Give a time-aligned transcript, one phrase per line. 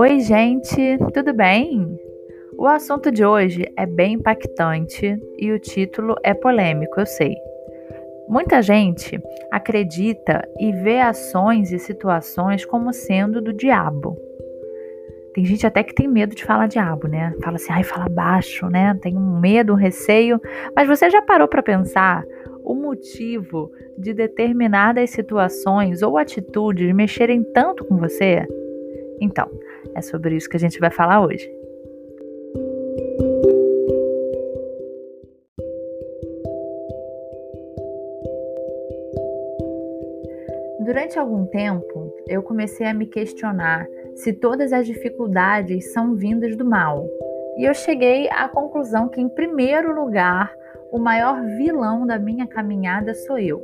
[0.00, 2.00] Oi, gente, tudo bem?
[2.56, 7.36] O assunto de hoje é bem impactante e o título é polêmico, eu sei.
[8.26, 9.20] Muita gente
[9.52, 14.16] acredita e vê ações e situações como sendo do diabo.
[15.34, 17.34] Tem gente até que tem medo de falar diabo, né?
[17.42, 18.98] Fala assim, ai, fala baixo, né?
[19.02, 20.40] Tem um medo, um receio.
[20.74, 22.24] Mas você já parou para pensar
[22.64, 28.46] o motivo de determinadas situações ou atitudes mexerem tanto com você?
[29.20, 29.46] Então,
[29.94, 31.50] é sobre isso que a gente vai falar hoje.
[40.90, 46.64] Durante algum tempo, eu comecei a me questionar se todas as dificuldades são vindas do
[46.64, 47.06] mal.
[47.56, 50.52] E eu cheguei à conclusão que, em primeiro lugar,
[50.90, 53.62] o maior vilão da minha caminhada sou eu.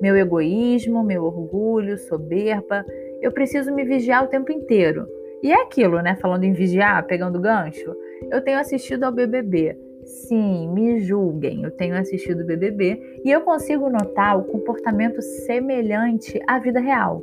[0.00, 2.84] Meu egoísmo, meu orgulho, soberba.
[3.20, 5.08] Eu preciso me vigiar o tempo inteiro.
[5.42, 6.16] E é aquilo, né?
[6.16, 7.94] Falando em vigiar, pegando gancho.
[8.30, 11.62] Eu tenho assistido ao BBB Sim, me julguem.
[11.62, 17.22] Eu tenho assistido o BBB e eu consigo notar o comportamento semelhante à vida real.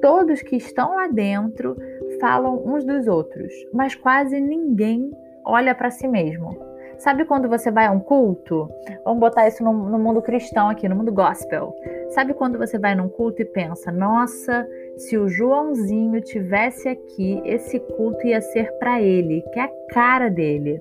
[0.00, 1.76] Todos que estão lá dentro
[2.20, 5.10] falam uns dos outros, mas quase ninguém
[5.44, 6.56] olha para si mesmo.
[6.98, 8.70] Sabe quando você vai a um culto?
[9.04, 11.74] Vamos botar isso no, no, mundo cristão aqui, no mundo gospel.
[12.14, 14.64] Sabe quando você vai num culto e pensa: nossa,
[14.96, 20.28] se o Joãozinho tivesse aqui, esse culto ia ser para ele, que é a cara
[20.28, 20.78] dele.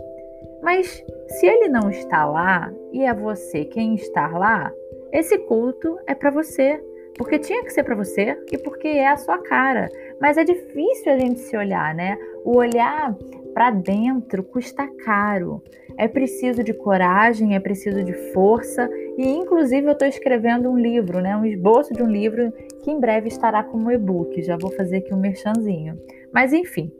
[0.61, 4.71] Mas se ele não está lá e é você quem está lá,
[5.11, 6.79] esse culto é para você,
[7.17, 9.89] porque tinha que ser para você e porque é a sua cara.
[10.21, 12.15] Mas é difícil a gente se olhar, né?
[12.43, 13.15] O olhar
[13.53, 15.61] para dentro custa caro.
[15.97, 21.21] É preciso de coragem, é preciso de força e inclusive eu estou escrevendo um livro,
[21.21, 21.37] né?
[21.37, 22.51] Um esboço de um livro
[22.83, 24.41] que em breve estará como e-book.
[24.41, 25.99] Já vou fazer aqui um merchanzinho.
[26.33, 26.91] Mas enfim,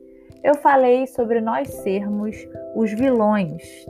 [0.44, 3.86] eu falei sobre nós sermos os vilões.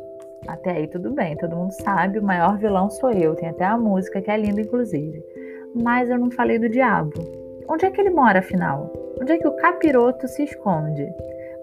[0.48, 3.36] Até aí tudo bem, todo mundo sabe, o maior vilão sou eu.
[3.36, 5.24] Tem até a música que é linda, inclusive.
[5.76, 7.14] Mas eu não falei do diabo.
[7.68, 8.92] Onde é que ele mora, afinal?
[9.20, 11.08] Onde é que o capiroto se esconde?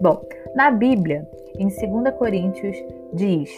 [0.01, 0.19] Bom,
[0.55, 1.27] na Bíblia,
[1.59, 2.75] em 2 Coríntios,
[3.13, 3.55] diz: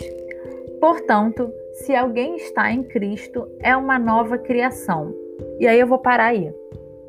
[0.82, 5.16] Portanto, se alguém está em Cristo, é uma nova criação.
[5.58, 6.54] E aí eu vou parar aí.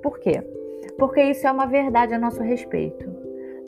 [0.00, 0.40] Por quê?
[0.96, 3.10] Porque isso é uma verdade a nosso respeito.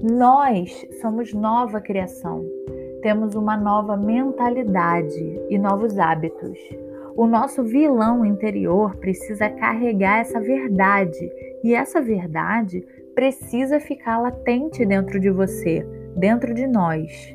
[0.01, 2.45] Nós somos nova criação.
[3.03, 6.59] Temos uma nova mentalidade e novos hábitos.
[7.17, 11.29] O nosso vilão interior precisa carregar essa verdade
[11.65, 15.85] e essa verdade precisa ficar latente dentro de você,
[16.15, 17.35] dentro de nós.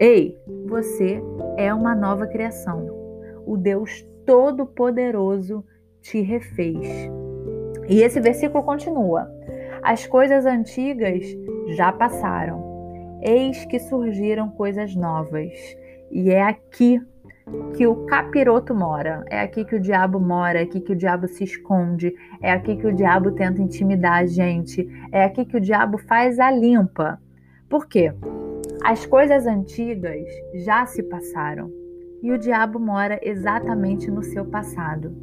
[0.00, 1.22] Ei, você
[1.58, 2.86] é uma nova criação.
[3.46, 5.62] O Deus Todo-Poderoso
[6.00, 6.88] te refez.
[7.86, 9.30] E esse versículo continua.
[9.82, 11.22] As coisas antigas
[11.76, 13.20] já passaram.
[13.22, 15.52] Eis que surgiram coisas novas.
[16.10, 16.98] E é aqui
[17.76, 19.24] que o capiroto mora.
[19.30, 22.76] É aqui que o diabo mora, é aqui que o diabo se esconde, é aqui
[22.76, 27.20] que o diabo tenta intimidar a gente, é aqui que o diabo faz a limpa.
[27.68, 28.12] Por quê?
[28.82, 30.26] As coisas antigas
[30.64, 31.70] já se passaram
[32.22, 35.14] e o diabo mora exatamente no seu passado,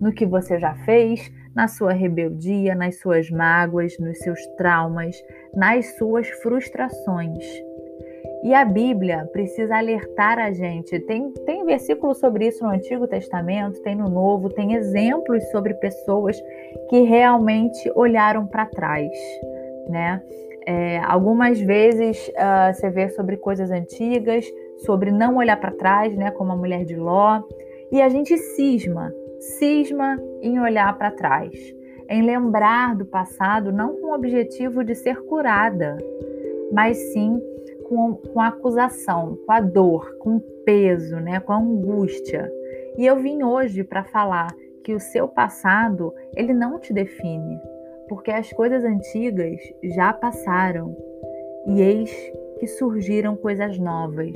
[0.00, 5.14] no que você já fez, na sua rebeldia, nas suas mágoas, nos seus traumas,
[5.54, 7.44] nas suas frustrações.
[8.42, 10.98] E a Bíblia precisa alertar a gente.
[11.00, 16.36] Tem, tem versículo sobre isso no Antigo Testamento, tem no Novo, tem exemplos sobre pessoas
[16.90, 19.10] que realmente olharam para trás,
[19.88, 20.20] né?
[20.64, 24.44] É, algumas vezes uh, você vê sobre coisas antigas,
[24.78, 26.30] sobre não olhar para trás, né?
[26.30, 27.42] Como a mulher de Ló,
[27.90, 31.52] e a gente cisma cisma em olhar para trás,
[32.08, 35.96] em lembrar do passado não com o objetivo de ser curada,
[36.72, 37.40] mas sim
[37.92, 42.50] com, com a acusação, com a dor, com o peso, né, com a angústia.
[42.96, 44.48] E eu vim hoje para falar
[44.82, 47.60] que o seu passado, ele não te define,
[48.08, 49.60] porque as coisas antigas
[49.94, 50.96] já passaram
[51.66, 52.10] e eis
[52.58, 54.32] que surgiram coisas novas.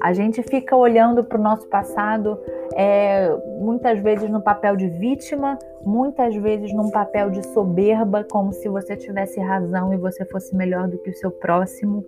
[0.00, 2.38] A gente fica olhando para o nosso passado
[2.74, 8.68] é, muitas vezes no papel de vítima, muitas vezes num papel de soberba, como se
[8.68, 12.04] você tivesse razão e você fosse melhor do que o seu próximo.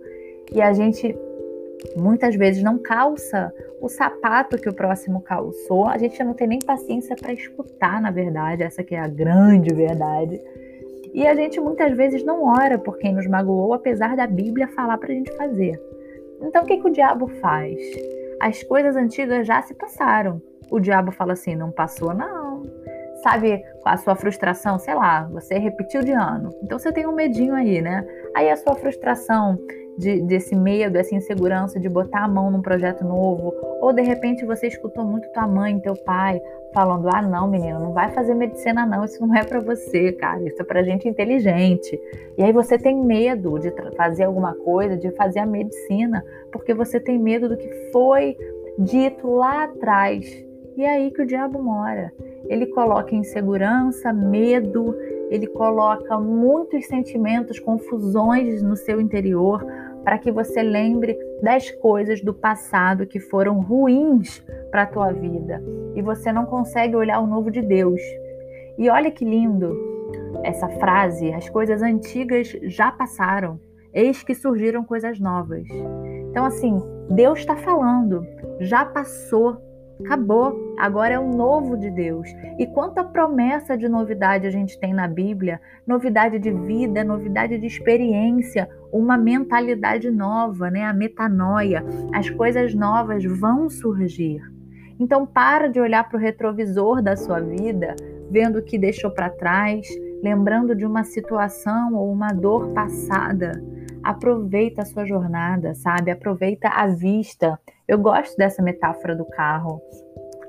[0.53, 1.15] E a gente
[1.95, 5.87] muitas vezes não calça o sapato que o próximo calçou.
[5.87, 9.73] A gente não tem nem paciência para escutar, na verdade, essa que é a grande
[9.73, 10.39] verdade.
[11.13, 14.97] E a gente muitas vezes não ora por quem nos magoou, apesar da Bíblia falar
[14.97, 15.81] para a gente fazer.
[16.41, 17.77] Então, o que, que o diabo faz?
[18.39, 20.41] As coisas antigas já se passaram.
[20.69, 22.63] O diabo fala assim: não passou, não.
[23.21, 26.49] sabe, a sua frustração, sei lá, você repetiu de ano.
[26.63, 28.07] Então você tem um medinho aí, né?
[28.33, 29.59] Aí a sua frustração
[29.97, 34.45] de, desse medo, essa insegurança de botar a mão num projeto novo, ou de repente
[34.45, 36.41] você escutou muito tua mãe, teu pai
[36.73, 40.43] falando: "Ah, não, menino, não vai fazer medicina não, isso não é para você, cara,
[40.43, 41.99] isso é para gente inteligente".
[42.37, 46.99] E aí você tem medo de fazer alguma coisa, de fazer a medicina, porque você
[46.99, 48.37] tem medo do que foi
[48.77, 50.25] dito lá atrás.
[50.77, 52.11] E é aí que o diabo mora.
[52.45, 54.95] Ele coloca insegurança, medo,
[55.31, 59.65] ele coloca muitos sentimentos, confusões no seu interior
[60.03, 65.63] para que você lembre das coisas do passado que foram ruins para a tua vida
[65.95, 68.01] e você não consegue olhar o novo de Deus.
[68.77, 69.73] E olha que lindo
[70.43, 73.57] essa frase: as coisas antigas já passaram,
[73.93, 75.65] eis que surgiram coisas novas.
[76.29, 76.77] Então, assim,
[77.09, 78.25] Deus está falando,
[78.59, 79.57] já passou,
[80.05, 80.75] Acabou.
[80.77, 82.27] Agora é o novo de Deus.
[82.57, 87.65] E quanta promessa de novidade a gente tem na Bíblia: novidade de vida, novidade de
[87.65, 90.83] experiência, uma mentalidade nova, né?
[90.83, 91.83] A metanoia.
[92.13, 94.41] As coisas novas vão surgir.
[94.99, 97.95] Então para de olhar para o retrovisor da sua vida,
[98.29, 99.87] vendo o que deixou para trás,
[100.21, 103.51] lembrando de uma situação ou uma dor passada.
[104.03, 106.11] Aproveita a sua jornada, sabe?
[106.11, 107.59] Aproveita a vista.
[107.91, 109.81] Eu gosto dessa metáfora do carro,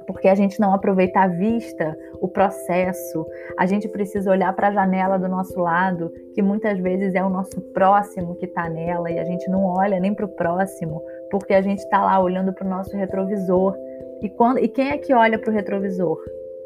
[0.06, 3.27] porque a gente não aproveita a vista, o processo.
[3.59, 7.29] A gente precisa olhar para a janela do nosso lado, que muitas vezes é o
[7.29, 11.03] nosso próximo que está nela, e a gente não olha nem para o próximo,
[11.33, 13.77] porque a gente está lá olhando para o nosso retrovisor.
[14.23, 16.21] E, quando, e quem é que olha para o retrovisor?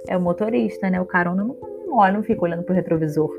[0.06, 1.00] É o motorista, né?
[1.00, 1.56] O carona não,
[1.87, 3.31] não olha, não fica olhando para o retrovisor.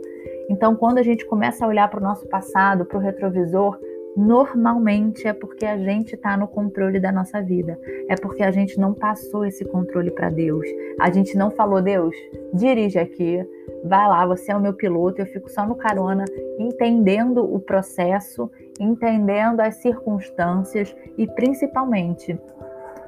[0.50, 3.78] Então, quando a gente começa a olhar para o nosso passado, para o retrovisor,
[4.18, 7.80] normalmente é porque a gente está no controle da nossa vida.
[8.10, 10.66] É porque a gente não passou esse controle para Deus.
[11.00, 12.16] A gente não falou, Deus,
[12.52, 13.48] dirige aqui,
[13.86, 16.25] vai lá, você é o meu piloto, eu fico só no carona,
[16.58, 18.50] entendendo o processo,
[18.80, 22.40] entendendo as circunstâncias e principalmente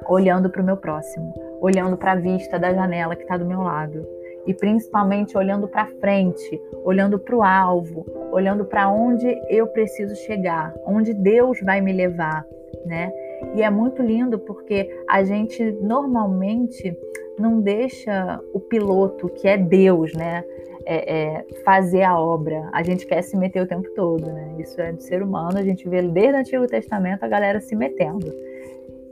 [0.08, 3.60] olhando para o meu próximo, olhando para a vista da janela que está do meu
[3.60, 4.06] lado
[4.46, 10.74] e principalmente olhando para frente, olhando para o alvo, olhando para onde eu preciso chegar,
[10.86, 12.44] onde Deus vai me levar,
[12.84, 13.12] né?
[13.54, 16.96] E é muito lindo porque a gente normalmente
[17.38, 20.44] não deixa o piloto, que é Deus, né?
[20.86, 22.68] É, é, fazer a obra.
[22.72, 24.56] A gente quer se meter o tempo todo, né?
[24.58, 27.76] Isso é do ser humano, a gente vê desde o Antigo Testamento a galera se
[27.76, 28.32] metendo.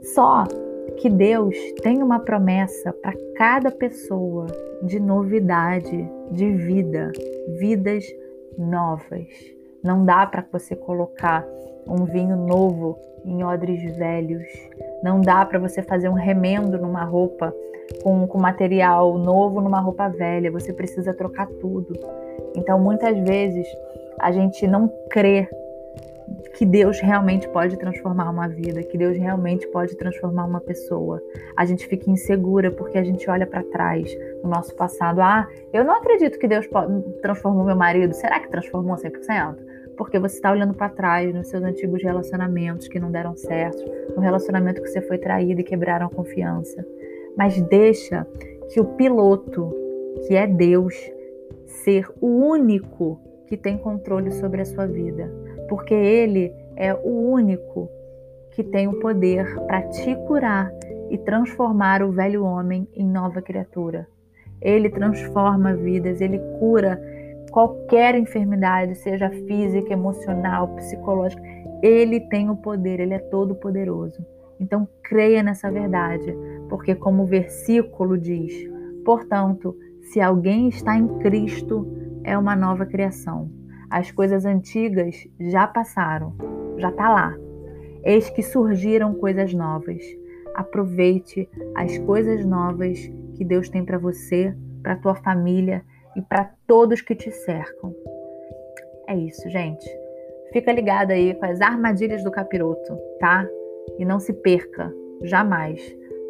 [0.01, 0.45] Só
[0.97, 4.47] que Deus tem uma promessa para cada pessoa
[4.83, 7.11] de novidade, de vida,
[7.59, 8.05] vidas
[8.57, 9.27] novas.
[9.83, 11.45] Não dá para você colocar
[11.87, 14.45] um vinho novo em odres velhos.
[15.03, 17.53] Não dá para você fazer um remendo numa roupa
[18.03, 20.51] com, com material novo numa roupa velha.
[20.51, 21.93] Você precisa trocar tudo.
[22.55, 23.67] Então, muitas vezes,
[24.19, 25.47] a gente não crê
[26.53, 31.21] que Deus realmente pode transformar uma vida, que Deus realmente pode transformar uma pessoa.
[31.55, 34.09] A gente fica insegura porque a gente olha para trás
[34.43, 35.21] no nosso passado.
[35.21, 36.67] Ah, eu não acredito que Deus
[37.21, 38.13] transformou meu marido.
[38.13, 39.55] Será que transformou 100%?
[39.97, 43.83] Porque você está olhando para trás nos seus antigos relacionamentos que não deram certo,
[44.15, 46.85] no relacionamento que você foi traído e quebraram a confiança.
[47.37, 48.25] Mas deixa
[48.69, 49.73] que o piloto,
[50.27, 50.95] que é Deus,
[51.65, 57.89] ser o único que tem controle sobre a sua vida porque Ele é o único
[58.51, 60.71] que tem o poder para te curar
[61.09, 64.07] e transformar o velho homem em nova criatura.
[64.61, 67.01] Ele transforma vidas, ele cura
[67.51, 71.41] qualquer enfermidade, seja física, emocional, psicológica.
[71.81, 74.25] Ele tem o poder, ele é todo poderoso.
[74.59, 76.35] Então creia nessa verdade,
[76.67, 78.53] porque como o versículo diz,
[79.05, 81.87] portanto, se alguém está em Cristo,
[82.23, 83.49] é uma nova criação.
[83.89, 86.35] As coisas antigas já passaram,
[86.77, 87.35] já está lá.
[88.03, 90.01] Eis que surgiram coisas novas.
[90.55, 92.99] Aproveite as coisas novas
[93.35, 95.83] que Deus tem para você, para tua família
[96.15, 97.93] e para todos que te cercam.
[99.07, 99.89] É isso, gente.
[100.53, 103.47] Fica ligado aí com as armadilhas do capiroto, tá?
[103.97, 104.93] E não se perca,
[105.23, 105.81] jamais.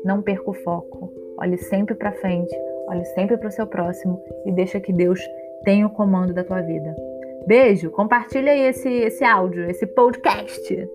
[0.04, 1.12] Não perca o foco.
[1.38, 2.56] Olhe sempre para frente,
[2.88, 5.20] olhe sempre para o seu próximo e deixa que Deus
[5.64, 6.96] tenha o comando da tua vida.
[7.48, 10.88] Beijo, compartilha aí esse, esse áudio, esse podcast.